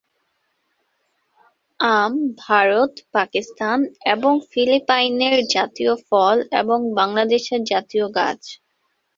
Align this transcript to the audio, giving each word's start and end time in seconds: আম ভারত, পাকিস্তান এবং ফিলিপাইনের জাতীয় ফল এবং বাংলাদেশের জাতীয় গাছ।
আম 1.79 2.13
ভারত, 2.39 2.91
পাকিস্তান 3.13 3.77
এবং 4.13 4.33
ফিলিপাইনের 4.51 5.37
জাতীয় 5.55 5.93
ফল 6.07 6.37
এবং 6.61 6.79
বাংলাদেশের 6.99 7.61
জাতীয় 7.71 8.05
গাছ। 8.17 8.41